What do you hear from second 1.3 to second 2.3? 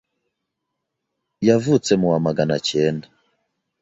yavutse mu wa